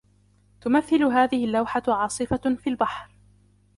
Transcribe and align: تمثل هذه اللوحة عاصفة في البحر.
تمثل 0.61 1.03
هذه 1.03 1.45
اللوحة 1.45 1.83
عاصفة 1.87 2.55
في 2.55 2.67
البحر. 2.69 3.15